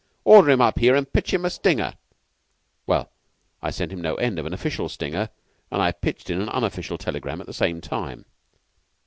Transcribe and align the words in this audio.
Order 0.23 0.49
him 0.49 0.61
up 0.61 0.79
here 0.79 0.95
and 0.95 1.13
pitch 1.13 1.31
in 1.31 1.45
a 1.45 1.49
stinger.' 1.51 1.93
Well, 2.87 3.11
I 3.61 3.69
sent 3.69 3.91
him 3.93 4.01
no 4.01 4.15
end 4.15 4.39
of 4.39 4.47
an 4.47 4.51
official 4.55 4.89
stinger, 4.89 5.29
and 5.69 5.79
I 5.79 5.91
pitched 5.91 6.31
in 6.31 6.41
an 6.41 6.49
unofficial 6.49 6.97
telegram 6.97 7.39
at 7.39 7.45
the 7.45 7.53
same 7.53 7.81
time." 7.81 8.25